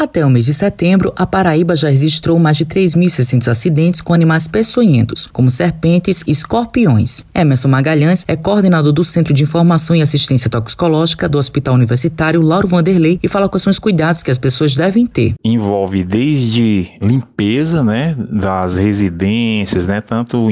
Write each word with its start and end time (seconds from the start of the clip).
Até 0.00 0.24
o 0.24 0.30
mês 0.30 0.46
de 0.46 0.54
setembro, 0.54 1.12
a 1.14 1.26
Paraíba 1.26 1.76
já 1.76 1.90
registrou 1.90 2.38
mais 2.38 2.56
de 2.56 2.64
3.600 2.64 3.48
acidentes 3.48 4.00
com 4.00 4.14
animais 4.14 4.48
peçonhentos, 4.48 5.26
como 5.26 5.50
serpentes 5.50 6.24
e 6.26 6.30
escorpiões. 6.30 7.26
Emerson 7.34 7.68
Magalhães 7.68 8.24
é 8.26 8.34
coordenador 8.34 8.92
do 8.92 9.04
Centro 9.04 9.34
de 9.34 9.42
Informação 9.42 9.94
e 9.94 10.00
Assistência 10.00 10.48
Toxicológica 10.48 11.28
do 11.28 11.36
Hospital 11.36 11.74
Universitário 11.74 12.40
Lauro 12.40 12.66
Vanderlei 12.66 13.20
e 13.22 13.28
fala 13.28 13.46
quais 13.46 13.62
são 13.62 13.70
os 13.70 13.78
cuidados 13.78 14.22
que 14.22 14.30
as 14.30 14.38
pessoas 14.38 14.74
devem 14.74 15.06
ter. 15.06 15.34
Envolve 15.44 16.02
desde 16.02 16.92
limpeza, 17.02 17.84
né, 17.84 18.16
das 18.16 18.78
residências, 18.78 19.86
né, 19.86 20.00
tanto 20.00 20.48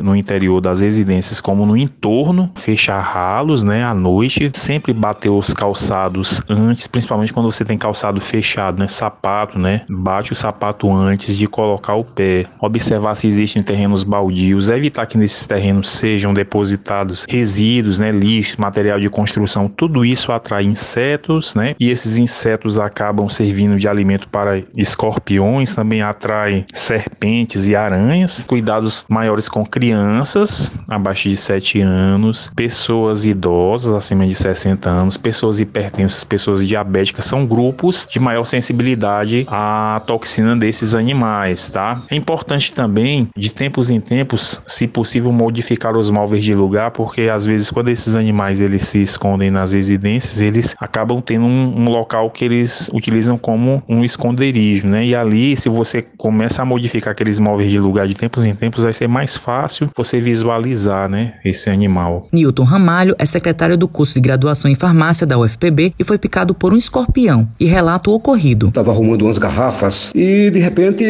no 0.00 0.14
interior 0.14 0.60
das 0.60 0.80
residências 0.80 1.40
como 1.40 1.66
no 1.66 1.76
entorno, 1.76 2.52
fechar 2.54 3.00
ralos, 3.00 3.64
né, 3.64 3.82
à 3.82 3.92
noite, 3.92 4.48
sempre 4.54 4.92
bater 4.92 5.28
os 5.28 5.52
calçados 5.52 6.40
antes, 6.48 6.86
principalmente 6.86 7.32
quando 7.32 7.50
você 7.50 7.64
tem 7.64 7.76
calçado 7.76 8.20
fechado, 8.20 8.78
né, 8.78 8.91
sapato, 8.92 9.58
né? 9.58 9.82
Bate 9.90 10.32
o 10.32 10.36
sapato 10.36 10.92
antes 10.92 11.36
de 11.36 11.46
colocar 11.46 11.94
o 11.94 12.04
pé. 12.04 12.46
Observar 12.60 13.14
se 13.14 13.26
existem 13.26 13.62
terrenos 13.62 14.04
baldios, 14.04 14.68
evitar 14.68 15.06
que 15.06 15.18
nesses 15.18 15.46
terrenos 15.46 15.88
sejam 15.88 16.34
depositados 16.34 17.24
resíduos, 17.28 17.98
né, 17.98 18.10
lixo, 18.10 18.60
material 18.60 19.00
de 19.00 19.08
construção. 19.08 19.68
Tudo 19.68 20.04
isso 20.04 20.32
atrai 20.32 20.64
insetos, 20.64 21.54
né? 21.54 21.74
E 21.80 21.90
esses 21.90 22.18
insetos 22.18 22.78
acabam 22.78 23.28
servindo 23.28 23.76
de 23.78 23.88
alimento 23.88 24.28
para 24.28 24.62
escorpiões, 24.76 25.74
também 25.74 26.02
atrai 26.02 26.64
serpentes 26.72 27.66
e 27.66 27.74
aranhas. 27.74 28.44
Cuidados 28.44 29.04
maiores 29.08 29.48
com 29.48 29.64
crianças 29.64 30.74
abaixo 30.88 31.28
de 31.28 31.36
7 31.36 31.80
anos, 31.80 32.52
pessoas 32.54 33.24
idosas 33.24 33.92
acima 33.92 34.26
de 34.26 34.34
60 34.34 34.88
anos, 34.88 35.16
pessoas 35.16 35.60
hipertensas, 35.60 36.24
pessoas 36.24 36.66
diabéticas 36.66 37.24
são 37.24 37.46
grupos 37.46 38.06
de 38.10 38.18
maior 38.20 38.44
sensibilidade 38.44 38.81
sensibilidade 38.82 39.46
à 39.48 40.02
toxina 40.06 40.56
desses 40.56 40.94
animais, 40.94 41.68
tá? 41.68 42.02
É 42.10 42.16
importante 42.16 42.72
também, 42.72 43.28
de 43.36 43.50
tempos 43.50 43.90
em 43.90 44.00
tempos, 44.00 44.60
se 44.66 44.86
possível, 44.86 45.32
modificar 45.32 45.96
os 45.96 46.10
móveis 46.10 46.44
de 46.44 46.54
lugar, 46.54 46.90
porque 46.90 47.22
às 47.22 47.46
vezes 47.46 47.70
quando 47.70 47.88
esses 47.88 48.14
animais 48.14 48.60
eles 48.60 48.86
se 48.88 49.00
escondem 49.00 49.50
nas 49.50 49.72
residências, 49.72 50.40
eles 50.40 50.74
acabam 50.80 51.20
tendo 51.20 51.44
um, 51.44 51.82
um 51.82 51.88
local 51.88 52.30
que 52.30 52.44
eles 52.44 52.90
utilizam 52.92 53.38
como 53.38 53.82
um 53.88 54.04
esconderijo, 54.04 54.86
né? 54.88 55.06
E 55.06 55.14
ali, 55.14 55.56
se 55.56 55.68
você 55.68 56.02
começa 56.02 56.62
a 56.62 56.64
modificar 56.64 57.12
aqueles 57.12 57.38
móveis 57.38 57.70
de 57.70 57.78
lugar 57.78 58.08
de 58.08 58.14
tempos 58.14 58.44
em 58.44 58.54
tempos, 58.54 58.84
vai 58.84 58.92
ser 58.92 59.08
mais 59.08 59.36
fácil 59.36 59.90
você 59.96 60.20
visualizar, 60.20 61.08
né, 61.08 61.34
esse 61.44 61.70
animal. 61.70 62.26
Newton 62.32 62.64
Ramalho 62.64 63.14
é 63.18 63.24
secretário 63.24 63.76
do 63.76 63.86
curso 63.86 64.14
de 64.14 64.20
graduação 64.20 64.70
em 64.70 64.74
farmácia 64.74 65.26
da 65.26 65.38
UFPB 65.38 65.94
e 65.98 66.04
foi 66.04 66.18
picado 66.18 66.54
por 66.54 66.72
um 66.72 66.76
escorpião 66.76 67.48
e 67.60 67.66
relata 67.66 68.10
o 68.10 68.14
ocorrido. 68.14 68.71
Estava 68.72 68.90
arrumando 68.90 69.26
umas 69.26 69.36
garrafas 69.36 70.10
e 70.14 70.48
de 70.48 70.58
repente 70.58 71.04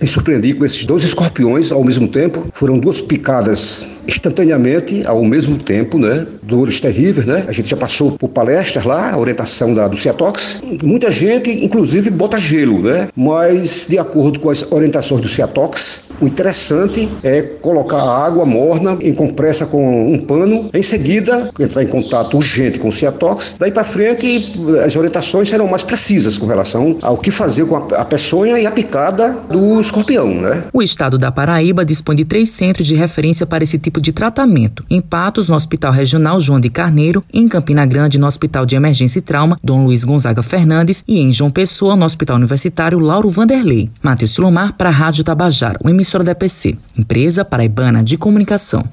me 0.00 0.06
surpreendi 0.06 0.54
com 0.54 0.64
esses 0.64 0.86
dois 0.86 1.04
escorpiões 1.04 1.70
ao 1.70 1.84
mesmo 1.84 2.08
tempo. 2.08 2.46
Foram 2.54 2.78
duas 2.78 3.02
picadas 3.02 3.86
instantaneamente, 4.08 5.06
ao 5.06 5.22
mesmo 5.22 5.58
tempo, 5.58 5.98
né? 5.98 6.26
Dores 6.42 6.80
terríveis, 6.80 7.26
né? 7.26 7.44
A 7.46 7.52
gente 7.52 7.68
já 7.68 7.76
passou 7.76 8.12
por 8.12 8.28
palestras 8.30 8.86
lá, 8.86 9.12
a 9.12 9.18
orientação 9.18 9.74
da, 9.74 9.86
do 9.86 9.98
Ciatox. 9.98 10.62
Muita 10.82 11.12
gente, 11.12 11.50
inclusive, 11.62 12.08
bota 12.08 12.38
gelo, 12.38 12.80
né? 12.80 13.08
Mas, 13.14 13.86
de 13.86 13.98
acordo 13.98 14.40
com 14.40 14.48
as 14.48 14.72
orientações 14.72 15.20
do 15.20 15.28
Ciatox, 15.28 16.08
o 16.22 16.26
interessante 16.26 17.06
é 17.22 17.42
colocar 17.42 17.98
a 17.98 18.26
água 18.26 18.46
morna 18.46 18.96
em 19.02 19.12
compressa 19.12 19.66
com 19.66 20.12
um 20.12 20.18
pano, 20.18 20.70
em 20.72 20.82
seguida 20.82 21.50
entrar 21.60 21.82
em 21.82 21.86
contato 21.86 22.34
urgente 22.38 22.78
com 22.78 22.88
o 22.88 22.92
Ciatox. 22.92 23.56
Daí 23.58 23.70
para 23.70 23.84
frente, 23.84 24.54
as 24.84 24.96
orientações 24.96 25.50
serão 25.50 25.68
mais 25.68 25.82
precisas 25.82 26.38
com 26.38 26.46
relação 26.46 26.77
ao 27.02 27.16
que 27.16 27.30
fazer 27.30 27.66
com 27.66 27.76
a, 27.76 28.04
peçonha 28.04 28.58
e 28.58 28.66
a 28.66 28.70
picada 28.70 29.36
do 29.50 29.80
escorpião, 29.80 30.28
né? 30.28 30.64
O 30.72 30.82
estado 30.82 31.18
da 31.18 31.30
Paraíba 31.30 31.84
dispõe 31.84 32.16
de 32.16 32.24
três 32.24 32.50
centros 32.50 32.86
de 32.86 32.94
referência 32.94 33.46
para 33.46 33.64
esse 33.64 33.78
tipo 33.78 34.00
de 34.00 34.12
tratamento. 34.12 34.84
Em 34.90 35.00
Patos, 35.00 35.48
no 35.48 35.54
Hospital 35.54 35.92
Regional 35.92 36.40
João 36.40 36.60
de 36.60 36.70
Carneiro, 36.70 37.24
em 37.32 37.48
Campina 37.48 37.84
Grande, 37.84 38.18
no 38.18 38.26
Hospital 38.26 38.64
de 38.64 38.76
Emergência 38.76 39.18
e 39.18 39.22
Trauma 39.22 39.58
Dom 39.62 39.84
Luiz 39.84 40.04
Gonzaga 40.04 40.42
Fernandes 40.42 41.04
e 41.06 41.18
em 41.18 41.32
João 41.32 41.50
Pessoa, 41.50 41.96
no 41.96 42.04
Hospital 42.04 42.36
Universitário 42.36 42.98
Lauro 42.98 43.30
Vanderlei. 43.30 43.90
Matheus 44.02 44.32
Silomar 44.32 44.74
para 44.74 44.88
a 44.88 44.92
Rádio 44.92 45.24
Tabajara, 45.24 45.78
uma 45.82 45.90
emissora 45.90 46.24
da 46.24 46.32
EPC, 46.32 46.76
empresa 46.96 47.44
paraibana 47.44 48.02
de 48.02 48.16
comunicação. 48.16 48.88